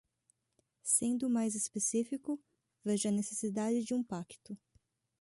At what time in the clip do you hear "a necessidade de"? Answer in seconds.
3.07-3.93